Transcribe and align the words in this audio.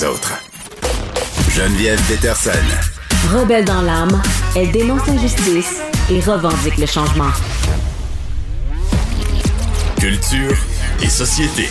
Autres. 0.00 0.32
Geneviève 1.50 2.00
Peterson. 2.08 2.50
Rebelle 3.32 3.64
dans 3.64 3.82
l'âme, 3.82 4.20
elle 4.56 4.72
dénonce 4.72 5.06
l'injustice 5.06 5.76
et 6.10 6.18
revendique 6.18 6.76
le 6.78 6.86
changement. 6.86 7.30
Culture 10.00 10.56
et 11.00 11.08
société. 11.08 11.68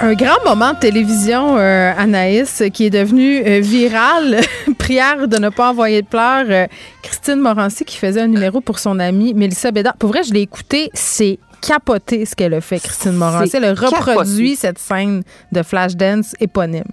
Un 0.00 0.14
grand 0.14 0.44
moment 0.44 0.74
de 0.74 0.78
télévision, 0.78 1.56
euh, 1.58 1.92
Anaïs, 1.96 2.62
qui 2.72 2.86
est 2.86 2.90
devenu 2.90 3.42
euh, 3.44 3.58
viral. 3.60 4.40
Prière 4.78 5.26
de 5.26 5.38
ne 5.38 5.48
pas 5.48 5.70
envoyer 5.70 6.02
de 6.02 6.06
pleurs. 6.06 6.46
Euh, 6.48 6.66
Christine 7.02 7.40
Morancy 7.40 7.84
qui 7.84 7.96
faisait 7.96 8.20
un 8.20 8.28
numéro 8.28 8.60
pour 8.60 8.78
son 8.78 9.00
amie 9.00 9.34
Mélissa 9.34 9.72
Bédard. 9.72 9.96
Pour 9.96 10.10
vrai, 10.10 10.22
je 10.22 10.32
l'ai 10.32 10.42
écouté. 10.42 10.90
C'est 10.94 11.40
capoté 11.60 12.24
ce 12.26 12.36
qu'elle 12.36 12.54
a 12.54 12.60
fait, 12.60 12.78
Christine 12.78 13.12
Morancy. 13.12 13.56
Elle 13.56 13.64
a 13.64 13.74
reproduit 13.74 14.50
capoté. 14.50 14.56
cette 14.56 14.78
scène 14.78 15.24
de 15.50 15.62
Flashdance 15.64 16.36
éponyme. 16.38 16.84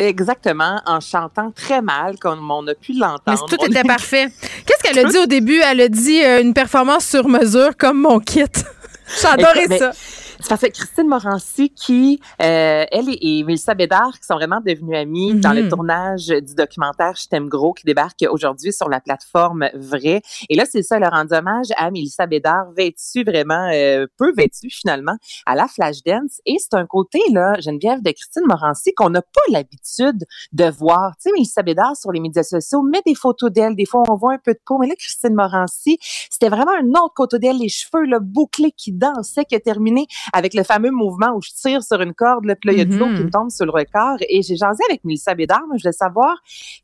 Exactement, 0.00 0.80
en 0.86 1.00
chantant 1.00 1.50
très 1.50 1.82
mal, 1.82 2.18
comme 2.18 2.50
on 2.50 2.66
a 2.68 2.74
pu 2.74 2.92
l'entendre. 2.92 3.20
Mais 3.26 3.56
tout 3.56 3.64
était 3.66 3.82
parfait. 3.82 4.28
Qu'est-ce 4.66 4.82
qu'elle 4.82 5.06
a 5.06 5.08
dit 5.10 5.18
au 5.18 5.26
début? 5.26 5.60
Elle 5.60 5.80
a 5.80 5.88
dit 5.88 6.22
euh, 6.24 6.40
une 6.40 6.54
performance 6.54 7.04
sur 7.04 7.28
mesure 7.28 7.76
comme 7.76 8.00
mon 8.00 8.20
kit. 8.20 8.44
J'adorais 9.22 9.78
ça. 9.78 9.92
C'est 10.40 10.48
parce 10.50 10.60
que 10.62 10.68
Christine 10.68 11.08
Morancy, 11.08 11.70
qui, 11.70 12.20
euh, 12.42 12.84
elle 12.92 13.08
et, 13.08 13.18
et 13.20 13.44
Mélissa 13.44 13.74
Bédard, 13.74 14.18
qui 14.20 14.24
sont 14.26 14.34
vraiment 14.36 14.60
devenues 14.60 14.96
amies 14.96 15.34
dans 15.34 15.52
le 15.52 15.62
Mhm. 15.64 15.68
tournage 15.68 16.28
du 16.28 16.54
documentaire 16.54 17.14
Je 17.16 17.26
t'aime 17.26 17.48
gros, 17.48 17.72
qui 17.72 17.84
débarque 17.84 18.24
aujourd'hui 18.30 18.72
sur 18.72 18.88
la 18.88 19.00
plateforme 19.00 19.68
Vrai. 19.74 20.22
Et 20.48 20.54
là, 20.54 20.64
c'est 20.70 20.82
ça, 20.82 20.98
leur 21.00 21.10
rendre 21.10 21.34
hommage 21.36 21.66
à 21.76 21.90
Mélissa 21.90 22.26
Bédard, 22.26 22.70
vêtue 22.76 23.24
vraiment, 23.24 23.68
euh, 23.72 24.06
peu 24.16 24.32
vêtue 24.32 24.70
finalement, 24.70 25.16
à 25.44 25.56
la 25.56 25.66
Flashdance. 25.66 26.40
Et 26.46 26.56
c'est 26.60 26.74
un 26.74 26.86
côté, 26.86 27.18
là, 27.32 27.54
Geneviève, 27.60 28.00
de 28.02 28.10
Christine 28.12 28.44
Morancy 28.46 28.94
qu'on 28.94 29.10
n'a 29.10 29.22
pas 29.22 29.40
l'habitude 29.50 30.24
de 30.52 30.70
voir. 30.70 31.12
Tu 31.16 31.22
sais, 31.24 31.32
Mélissa 31.32 31.62
Bédard, 31.62 31.96
sur 31.96 32.12
les 32.12 32.20
médias 32.20 32.44
sociaux, 32.44 32.82
met 32.82 33.02
des 33.04 33.16
photos 33.16 33.50
d'elle. 33.50 33.74
Des 33.74 33.86
fois, 33.86 34.04
on 34.08 34.14
voit 34.14 34.34
un 34.34 34.38
peu 34.38 34.52
de 34.52 34.60
peau. 34.64 34.78
Mais 34.78 34.86
là, 34.86 34.94
Christine 34.96 35.34
Morancy, 35.34 35.98
c'était 36.30 36.48
vraiment 36.48 36.72
un 36.80 36.88
autre 37.00 37.14
côté 37.16 37.38
d'elle, 37.40 37.58
les 37.58 37.68
cheveux 37.68 38.04
là, 38.04 38.18
bouclés 38.20 38.72
qui 38.76 38.92
dansaient, 38.92 39.44
qui 39.44 39.56
a 39.56 39.60
terminé 39.60 40.06
avec 40.32 40.54
le 40.54 40.62
fameux 40.62 40.90
mouvement 40.90 41.32
où 41.36 41.40
je 41.42 41.50
tire 41.50 41.82
sur 41.82 42.00
une 42.00 42.14
corde, 42.14 42.44
là, 42.44 42.54
puis 42.56 42.68
là, 42.68 42.72
il 42.74 42.78
y 42.78 42.82
a 42.82 42.84
de 42.84 42.96
l'eau 42.96 43.06
Mhm. 43.06 43.16
qui 43.16 43.22
me 43.24 43.30
tombe 43.30 43.50
sur 43.50 43.64
le 43.66 43.72
corps. 43.92 44.16
Et 44.28 44.42
j'ai 44.42 44.56
jasé 44.56 44.82
avec 44.88 45.04
Mélissa 45.04 45.34
Bédard, 45.34 45.62
moi, 45.66 45.76
je 45.78 45.82
voulais 45.82 45.92
savoir, 45.92 46.36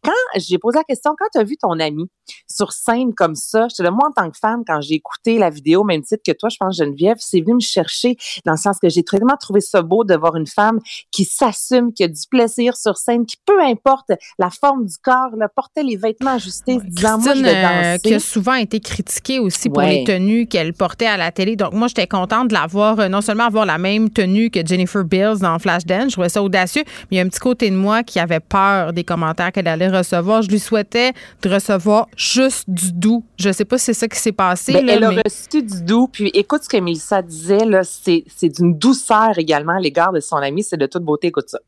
quand 0.03 0.13
j'ai 0.37 0.59
posé 0.59 0.79
la 0.79 0.85
question, 0.85 1.15
quand 1.19 1.27
tu 1.33 1.39
as 1.39 1.45
vu 1.45 1.57
ton 1.57 1.79
ami 1.81 2.05
sur 2.51 2.73
scène 2.73 3.15
comme 3.15 3.35
ça, 3.35 3.67
je 3.69 3.83
te 3.83 3.89
moi, 3.89 4.09
en 4.09 4.13
tant 4.13 4.31
que 4.31 4.39
femme, 4.39 4.63
quand 4.67 4.81
j'ai 4.81 4.95
écouté 4.95 5.39
la 5.39 5.51
vidéo, 5.51 5.85
même 5.85 6.03
titre 6.03 6.23
que 6.27 6.33
toi, 6.33 6.49
je 6.49 6.57
pense, 6.59 6.77
Geneviève, 6.77 7.17
c'est 7.21 7.41
venu 7.41 7.55
me 7.55 7.61
chercher 7.61 8.17
dans 8.45 8.53
le 8.53 8.59
sens 8.59 8.79
que 8.81 8.89
j'ai 8.89 9.03
tellement 9.03 9.37
trouvé 9.39 9.61
ça 9.61 9.83
beau 9.83 10.05
de 10.05 10.15
voir 10.17 10.37
une 10.37 10.47
femme 10.47 10.79
qui 11.11 11.25
s'assume, 11.25 11.93
qui 11.93 12.05
a 12.05 12.09
du 12.09 12.21
plaisir 12.31 12.77
sur 12.77 12.97
scène, 12.97 13.27
qui, 13.27 13.37
peu 13.45 13.61
importe 13.63 14.11
la 14.39 14.51
forme 14.51 14.87
du 14.87 14.97
corps, 15.03 15.37
là, 15.37 15.49
portait 15.49 15.83
les 15.83 15.97
vêtements 15.97 16.33
ajustés, 16.33 16.79
disant, 16.83 17.19
moi, 17.19 17.35
je 17.35 17.45
euh, 17.45 17.93
danser. 17.93 18.01
qui 18.09 18.15
a 18.15 18.21
souvent 18.21 18.55
été 18.55 18.81
critiquée 18.81 19.39
aussi 19.39 19.69
pour 19.69 19.83
les 19.83 20.05
tenues 20.05 20.47
qu'elle 20.47 20.73
portait 20.73 21.07
à 21.07 21.17
la 21.17 21.31
télé. 21.31 21.57
Donc, 21.57 21.73
moi, 21.75 21.89
j'étais 21.89 22.07
contente 22.07 22.49
de 22.49 22.55
la 22.55 22.67
voir, 22.67 22.99
euh, 23.01 23.09
non 23.09 23.21
seulement 23.21 23.34
avoir 23.43 23.67
la 23.67 23.79
même 23.79 24.11
tenue 24.11 24.51
que 24.51 24.65
Jennifer 24.65 25.05
Bills 25.05 25.41
dans 25.41 25.59
Flashdance, 25.59 26.11
je 26.11 26.13
trouvais 26.13 26.29
ça 26.29 26.43
audacieux, 26.43 26.83
mais 27.11 27.17
il 27.17 27.17
y 27.17 27.21
a 27.21 27.25
un 27.25 27.29
petit 27.29 27.41
côté 27.41 27.71
de 27.71 27.77
moi 27.77 28.03
qui 28.03 28.21
avait 28.21 28.41
peur 28.41 28.93
des 28.93 29.05
commentaires 29.05 29.53
qu'elle 29.53 29.69
allait 29.69 29.89
recevoir. 29.89 30.43
Je 30.43 30.51
lui 30.51 30.59
souhaitais 30.59 31.13
de 31.43 31.49
recevoir 31.49 32.07
juste 32.17 32.69
du 32.69 32.93
doux. 32.93 33.25
Je 33.39 33.51
sais 33.51 33.65
pas 33.65 33.79
si 33.79 33.87
c'est 33.87 33.95
ça 33.95 34.09
qui 34.09 34.19
s'est 34.19 34.33
passé. 34.33 34.73
Ben, 34.73 34.87
là, 34.87 34.93
elle 34.95 35.05
a 35.05 35.11
reçu 35.11 35.63
du 35.63 35.83
doux. 35.83 36.09
Puis 36.09 36.31
écoute 36.35 36.63
ce 36.63 36.69
que 36.69 36.77
Mélissa 36.77 37.23
disait, 37.23 37.65
là, 37.65 37.83
c'est, 37.83 38.25
c'est 38.29 38.49
d'une 38.49 38.77
douceur 38.79 39.39
également 39.39 39.77
à 39.77 39.81
l'égard 39.81 40.13
de 40.13 40.21
son 40.21 40.37
ami. 40.37 40.63
C'est 40.63 40.77
de 40.77 40.87
toute 40.87 41.03
beauté. 41.03 41.29
Écoute 41.29 41.49
ça. 41.49 41.59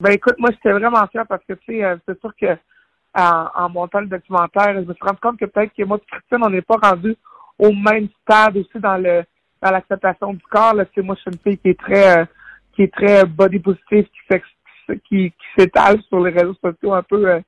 Ben 0.00 0.10
écoute, 0.10 0.34
moi 0.38 0.50
j'étais 0.50 0.72
vraiment 0.72 1.06
fière 1.06 1.26
parce 1.28 1.44
que 1.48 1.52
tu 1.52 1.76
sais, 1.76 1.84
euh, 1.84 1.96
c'est 2.06 2.18
sûr 2.20 2.32
que 2.40 2.56
en, 3.14 3.46
en 3.54 3.68
montant 3.68 4.00
le 4.00 4.06
documentaire, 4.06 4.74
je 4.74 4.80
me 4.80 4.94
suis 4.94 5.04
rendu 5.04 5.20
compte 5.20 5.38
que 5.38 5.44
peut-être 5.44 5.72
que 5.76 5.84
moi 5.84 5.98
et 5.98 6.06
Christine, 6.10 6.38
on 6.42 6.50
n'est 6.50 6.62
pas 6.62 6.76
rendu 6.82 7.16
au 7.58 7.72
même 7.72 8.08
stade 8.22 8.56
aussi 8.56 8.80
dans 8.80 8.96
le 8.96 9.22
dans 9.62 9.70
l'acceptation 9.70 10.32
du 10.34 10.42
corps. 10.50 10.74
Là. 10.74 10.84
Moi, 10.98 11.14
je 11.16 11.20
suis 11.20 11.30
une 11.30 11.38
fille 11.38 11.58
qui 11.58 11.68
est 11.70 11.78
très 11.78 12.18
euh, 12.20 12.24
qui 12.74 12.82
est 12.82 12.92
très 12.92 13.24
body 13.24 13.58
positive, 13.60 14.06
qui 14.28 14.38
qui, 15.08 15.30
qui 15.30 15.34
s'étale 15.56 16.00
sur 16.08 16.20
les 16.20 16.32
réseaux 16.32 16.54
sociaux 16.54 16.92
un 16.92 17.02
peu 17.02 17.28
euh, 17.28 17.40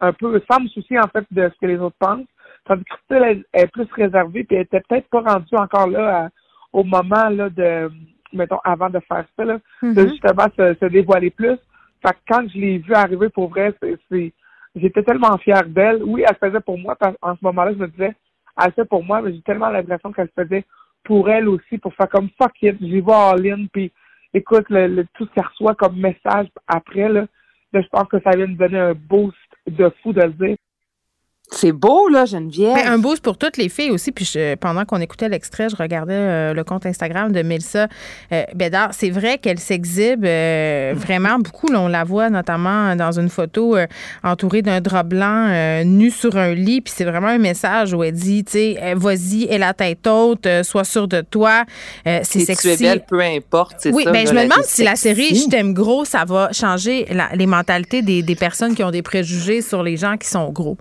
un 0.00 0.12
peu 0.12 0.40
sans 0.50 0.60
me 0.60 0.68
soucier 0.68 0.98
en 1.00 1.08
fait 1.08 1.24
de 1.30 1.48
ce 1.52 1.58
que 1.60 1.66
les 1.66 1.78
autres 1.78 1.96
pensent. 1.98 2.26
Tandis 2.66 2.84
que 2.84 2.90
Christine 2.94 3.24
elle, 3.24 3.44
elle 3.52 3.64
est 3.64 3.72
plus 3.72 3.88
réservée, 3.92 4.44
puis 4.44 4.56
elle 4.56 4.62
était 4.62 4.80
peut-être 4.80 5.08
pas 5.08 5.20
rendue 5.20 5.54
encore 5.56 5.86
là 5.88 6.24
à- 6.24 6.28
au 6.72 6.82
moment 6.84 7.28
là 7.30 7.48
de 7.50 7.90
mettons 8.32 8.58
avant 8.64 8.90
de 8.90 8.98
faire 9.08 9.24
ça 9.36 9.44
là 9.44 9.58
de 9.82 9.88
Mhm. 10.02 10.08
justement 10.10 10.46
se, 10.56 10.74
se 10.74 10.84
dévoiler 10.86 11.30
plus. 11.30 11.56
Fait 12.02 12.12
que 12.12 12.18
quand 12.28 12.46
je 12.52 12.58
l'ai 12.58 12.78
vue 12.78 12.92
arriver 12.94 13.28
pour 13.30 13.48
vrai, 13.48 13.72
c'est, 14.10 14.32
j'étais 14.74 15.02
tellement 15.04 15.38
fière 15.38 15.64
d'elle. 15.64 16.02
Oui, 16.02 16.24
elle 16.26 16.36
le 16.40 16.48
faisait 16.48 16.60
pour 16.60 16.76
moi. 16.78 16.96
parce- 16.96 17.16
En 17.22 17.34
ce 17.34 17.40
moment-là, 17.42 17.72
je 17.72 17.78
me 17.78 17.86
disais, 17.88 18.12
elle 18.58 18.66
le 18.66 18.72
fait 18.72 18.84
pour 18.84 19.02
moi, 19.04 19.22
mais 19.22 19.32
j'ai 19.32 19.40
tellement 19.42 19.70
l'impression 19.70 20.12
qu'elle 20.12 20.28
le 20.36 20.44
faisait 20.44 20.64
pour 21.04 21.30
elle 21.30 21.48
aussi, 21.48 21.78
pour 21.78 21.94
faire 21.94 22.08
comme 22.08 22.30
fuck 22.40 22.52
it, 22.62 22.76
j'y 22.80 23.00
vais 23.00 23.12
all-in, 23.12 23.66
puis 23.72 23.92
écoute, 24.32 24.66
le, 24.70 25.04
tout 25.14 25.26
ce 25.26 25.30
qu'elle 25.34 25.46
reçoit 25.46 25.74
comme 25.74 25.96
message 25.96 26.48
après, 26.66 27.08
là, 27.08 27.26
là, 27.72 27.80
je 27.80 27.88
pense 27.88 28.08
que 28.08 28.20
ça 28.20 28.30
vient 28.36 28.46
me 28.46 28.56
donner 28.56 28.78
un 28.78 28.94
boost 28.94 29.36
de 29.66 29.90
fou 30.02 30.12
de 30.12 30.26
dire. 30.26 30.56
C'est 31.56 31.72
beau, 31.72 32.08
là, 32.08 32.24
Geneviève. 32.24 32.74
Ben, 32.74 32.88
un 32.92 32.98
boost 32.98 33.22
pour 33.22 33.38
toutes 33.38 33.56
les 33.56 33.68
filles 33.68 33.90
aussi. 33.90 34.12
Puis 34.12 34.24
je- 34.24 34.54
pendant 34.56 34.84
qu'on 34.84 35.00
écoutait 35.00 35.28
l'extrait, 35.28 35.68
je 35.68 35.76
regardais 35.76 36.12
euh, 36.14 36.52
le 36.54 36.64
compte 36.64 36.84
Instagram 36.86 37.32
de 37.32 37.42
Mélissa 37.42 37.86
euh, 38.32 38.42
Bédard. 38.54 38.90
C'est 38.92 39.10
vrai 39.10 39.38
qu'elle 39.38 39.58
s'exhibe 39.58 40.24
euh, 40.24 40.92
vraiment 40.96 41.38
beaucoup. 41.38 41.68
Là, 41.70 41.80
on 41.80 41.88
la 41.88 42.04
voit 42.04 42.28
notamment 42.30 42.96
dans 42.96 43.18
une 43.18 43.28
photo 43.28 43.76
euh, 43.76 43.86
entourée 44.22 44.62
d'un 44.62 44.80
drap 44.80 45.04
blanc, 45.04 45.84
nue 45.84 46.10
sur 46.10 46.36
un 46.36 46.54
lit. 46.54 46.80
Puis 46.80 46.92
c'est 46.96 47.04
vraiment 47.04 47.28
un 47.28 47.38
message 47.38 47.94
où 47.94 48.02
elle 48.02 48.12
dit, 48.14 48.44
tu 48.44 48.52
sais, 48.52 48.94
vas-y, 48.96 49.44
aie 49.44 49.58
la 49.58 49.74
tête 49.74 50.06
haute, 50.06 50.46
sois 50.62 50.84
sûre 50.84 51.08
de 51.08 51.20
toi. 51.20 51.64
C'est 52.04 52.24
si 52.24 52.44
sexy. 52.44 52.76
tu 52.76 52.84
es 52.84 52.88
belle, 52.88 53.04
peu 53.08 53.20
importe. 53.20 53.76
Oui, 53.92 54.04
ça, 54.04 54.10
ben, 54.12 54.26
je 54.26 54.32
me 54.32 54.42
demande 54.42 54.64
si 54.64 54.82
la 54.82 54.96
série 54.96 55.34
Je 55.34 55.48
t'aime 55.48 55.72
gros, 55.72 56.04
ça 56.04 56.24
va 56.24 56.50
changer 56.52 57.06
la- 57.10 57.30
les 57.34 57.46
mentalités 57.46 58.02
des, 58.02 58.22
des 58.22 58.34
personnes 58.34 58.74
qui 58.74 58.82
ont 58.82 58.90
des 58.90 59.02
préjugés 59.02 59.62
sur 59.62 59.82
les 59.82 59.96
gens 59.96 60.16
qui 60.16 60.28
sont 60.28 60.50
gros. 60.50 60.76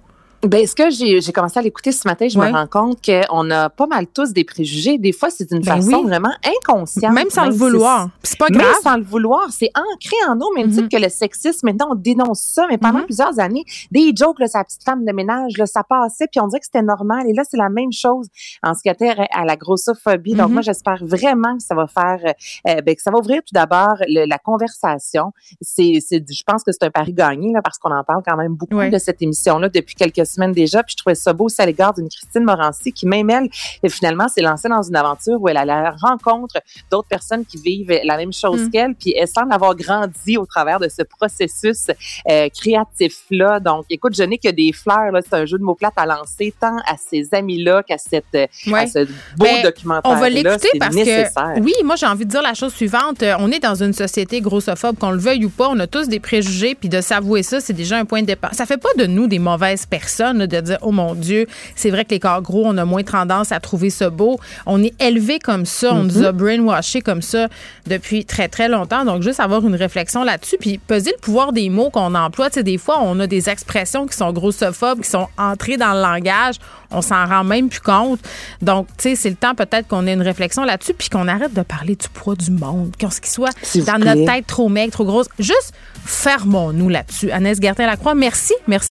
Ben, 0.46 0.68
ce 0.68 0.76
que 0.76 0.90
j'ai, 0.90 1.31
commencé 1.31 1.58
à 1.58 1.62
l'écouter 1.62 1.94
ce 1.94 2.06
matin, 2.06 2.28
je 2.28 2.38
me 2.38 2.52
rends 2.52 2.68
compte 2.68 3.00
qu'on 3.06 3.50
a 3.50 3.69
pas 3.69 3.88
mal 3.88 4.07
tous 4.07 4.34
des 4.34 4.44
préjugés. 4.44 4.98
Des 4.98 5.13
fois, 5.13 5.30
c'est 5.30 5.48
d'une 5.50 5.62
Ben 5.62 5.78
façon 5.78 6.00
oui. 6.00 6.04
vraiment 6.04 6.34
inconsciente. 6.45 7.13
Même 7.13 7.30
sans 7.30 7.45
le 7.45 7.54
vouloir. 7.54 8.10
C'est 8.24 8.38
pas 8.38 8.48
Même 8.50 8.60
grave. 8.60 8.75
sans 8.84 8.98
le 8.98 9.04
vouloir, 9.04 9.50
c'est 9.51 9.69
ancré 9.74 10.16
en 10.30 10.36
nous, 10.36 10.51
même 10.54 10.68
Mhm. 10.68 10.74
titre 10.74 10.90
que 10.90 11.01
le 11.01 11.07
sexisme. 11.07 11.68
Maintenant, 11.68 11.88
on 11.92 11.95
dénonce 11.95 12.42
ça, 12.42 12.68
mais 12.69 12.78
pendant 12.78 13.00
Mhm. 13.00 13.06
plusieurs 13.06 13.40
années, 13.40 13.63
des 13.92 14.12
jokes, 14.16 14.40
là, 14.40 14.48
sa 14.48 14.66
petite 14.66 14.84
femme 14.84 15.06
de 15.06 15.12
ménage, 15.13 15.57
là, 15.57 15.66
ça 15.66 15.81
passait, 15.84 16.28
puis 16.30 16.42
on 16.42 16.48
dirait 16.48 16.60
que 16.60 16.66
c'était 16.66 16.81
normal. 16.81 17.25
Et 17.30 17.34
là, 17.34 17.44
c'est 17.50 17.56
la 17.57 17.69
même 17.69 17.94
chose 17.94 18.28
en 18.63 18.74
ce 18.74 18.81
qui 18.84 18.89
a 18.89 18.96
trait 18.96 19.16
à 19.31 19.46
la 19.46 19.56
grossophobie. 19.56 20.34
Donc, 20.36 20.48
Mhm. 20.48 20.54
moi, 20.56 20.62
j'espère 20.62 20.98
vraiment 21.06 21.56
que 21.56 21.63
ça 21.63 21.74
va 21.74 21.88
faire, 21.88 22.19
euh, 22.68 22.81
ben, 22.81 22.96
que 22.96 23.01
ça 23.01 23.12
va 23.12 23.19
ouvrir 23.19 23.38
tout 23.44 23.54
d'abord 23.54 23.96
la 24.10 24.38
conversation. 24.39 25.31
C'est, 25.62 26.00
c'est, 26.06 26.22
je 26.30 26.44
pense 26.46 26.63
que 26.66 26.72
c'est 26.74 26.84
un 26.84 26.92
pari 26.92 27.13
gagné, 27.13 27.54
là, 27.54 27.62
parce 27.62 27.78
qu'on 27.78 27.92
en 27.92 28.04
parle 28.04 28.24
quand 28.28 28.36
même 28.36 28.56
beaucoup 28.56 28.74
de 28.92 28.98
cette 28.98 29.22
émission-là 29.22 29.69
depuis 29.69 29.96
quelques 29.96 30.25
semaines 30.33 30.51
déjà. 30.51 30.83
Puis 30.83 30.94
je 30.97 31.01
trouvais 31.01 31.15
ça 31.15 31.33
beau 31.33 31.45
aussi 31.45 31.62
à 31.62 31.65
l'égard 31.65 31.94
d'une 31.94 32.09
Christine 32.09 32.44
Morancy 32.44 32.91
qui, 32.91 33.06
même 33.07 33.30
elle, 33.30 33.50
et 33.83 33.89
finalement, 33.89 34.27
s'est 34.27 34.41
lancée 34.41 34.69
dans 34.69 34.81
une 34.81 34.95
aventure 34.95 35.41
où 35.41 35.47
elle 35.50 35.57
a 35.57 35.65
la 35.65 35.91
rencontre 35.91 36.56
d'autres 36.91 37.07
personnes 37.07 37.45
qui 37.45 37.57
vivent 37.57 38.00
la 38.03 38.18
même 38.18 38.33
chose 38.33 38.62
Mm. 38.62 38.69
qu'elle. 38.71 38.95
Puis 38.95 39.13
elle 39.18 39.27
semble 39.27 39.53
avoir 39.53 39.75
grandi 39.75 40.38
au 40.38 40.45
travers 40.45 40.80
de 40.80 40.88
ce 40.89 41.03
processus 41.03 41.88
euh, 42.30 42.47
créatif-là. 42.50 43.59
Donc, 43.59 43.85
écoute, 43.89 44.15
je 44.15 44.24
n'ai 44.24 44.38
que 44.38 44.50
des 44.50 44.71
fleurs. 44.74 45.12
là. 45.12 45.21
C'est 45.24 45.35
un 45.35 45.45
jeu 45.45 45.57
de 45.57 45.63
mots 45.63 45.75
plates 45.75 45.94
à 45.97 46.06
lancer 46.06 46.53
tant 46.59 46.77
à 46.88 46.95
ces 46.97 47.29
amis-là 47.33 47.83
qu'à 47.83 47.97
cette, 47.97 48.24
euh, 48.36 48.45
Ouais. 48.68 48.81
à 48.81 48.88
ce 48.88 49.06
beau 49.06 49.45
Ben, 49.45 49.63
documentaire. 49.63 50.12
On 50.12 50.15
va 50.15 50.29
l'écouter 50.29 50.69
parce 50.79 50.95
nécessaire. 50.95 51.53
que 51.56 51.59
oui, 51.62 51.74
moi 51.83 51.95
j'ai 51.95 52.06
envie 52.06 52.25
de 52.25 52.29
dire 52.31 52.41
la 52.41 52.53
chose 52.53 52.74
suivante. 52.74 53.21
Euh, 53.24 53.36
On 53.39 53.51
est 53.51 53.59
dans 53.59 53.75
une 53.75 53.94
société 53.94 54.41
grossophobe, 54.41 54.97
qu'on 54.97 55.12
le 55.12 55.18
veuille 55.18 55.45
ou 55.45 55.50
pas. 55.50 55.68
On 55.69 55.79
a 55.79 55.88
tous 55.88 56.07
des 56.07 56.19
préjugés, 56.19 56.75
puis 56.75 56.89
de 56.89 57.01
s'avouer 57.01 57.44
ça, 57.44 57.59
c'est 57.59 57.74
déjà 57.74 57.97
un 57.97 58.06
point 58.06 58.21
de 58.21 58.27
départ. 58.27 58.53
Ça 58.53 58.65
fait 58.65 58.77
pas 58.77 58.89
de 58.97 59.06
nous 59.06 59.27
des 59.27 59.39
mauvaises 59.39 59.86
personnes 59.86 60.23
de 60.31 60.60
dire 60.62 60.78
oh 60.81 60.92
mon 60.92 61.16
Dieu, 61.16 61.48
c'est 61.75 61.90
vrai 61.90 62.06
que 62.06 62.12
les 62.12 62.20
corps 62.20 62.42
gros, 62.42 62.64
on 62.66 62.78
a 62.78 62.86
moins 62.86 63.04
tendance 63.04 63.52
à 63.52 63.60
trouver 63.60 63.90
ça 63.90 64.10
beau. 64.10 64.40
On 64.66 64.81
est 64.84 64.94
élevé 65.02 65.40
comme 65.40 65.66
ça, 65.66 65.94
on 65.94 66.04
nous 66.04 66.24
a 66.24 66.31
brainwashé 66.31 67.02
comme 67.02 67.22
ça 67.22 67.48
depuis 67.88 68.25
très 68.25 68.48
très 68.48 68.70
longtemps. 68.70 69.06
Donc 69.06 69.24
juste 69.24 69.40
avoir 69.40 69.66
une 69.66 69.75
réflexion 69.75 70.24
là-dessus, 70.24 70.58
puis 70.60 70.78
peser 70.78 71.12
le 71.12 71.20
pouvoir 71.20 71.52
des 71.52 71.70
mots 71.70 71.90
qu'on 71.90 72.16
emploie. 72.16 72.50
Tu 72.50 72.56
sais, 72.56 72.64
des 72.64 72.78
fois 72.78 73.00
on 73.02 73.20
a 73.20 73.28
des 73.28 73.50
expressions 73.50 74.06
qui 74.08 74.16
sont 74.16 74.31
grossophobes, 74.31 75.02
qui 75.02 75.10
sont 75.10 75.28
entrées 75.38 75.78
dans 75.78 75.94
le 75.94 76.02
langage. 76.02 76.56
On 76.94 77.02
s'en 77.02 77.25
rend 77.25 77.44
même 77.44 77.70
plus 77.70 77.81
compte. 77.81 78.20
Donc, 78.62 78.88
tu 78.98 79.10
sais, 79.10 79.16
c'est 79.16 79.30
le 79.30 79.36
temps 79.36 79.56
peut-être 79.56 79.88
qu'on 79.88 80.06
ait 80.06 80.14
une 80.14 80.22
réflexion 80.22 80.64
là-dessus, 80.64 80.94
puis 80.94 81.10
qu'on 81.10 81.28
arrête 81.28 81.54
de 81.54 81.64
parler 81.64 81.96
du 81.96 82.08
poids 82.10 82.36
du 82.36 82.52
monde, 82.52 82.94
qu'on 83.00 83.10
ce 83.10 83.20
qui 83.20 83.30
soit 83.30 83.50
dans 83.86 83.96
plaît. 83.96 84.16
notre 84.16 84.31
tête 84.31 84.48
trop 84.48 84.70
maigre, 84.70 84.92
trop 84.92 85.06
grosse. 85.06 85.28
Juste 85.40 85.74
fermons-nous 86.06 86.90
là-dessus. 86.90 87.31
Agnès 87.31 87.60
Gertin-Lacroix, 87.60 88.14
merci. 88.14 88.54
Merci 88.68 88.81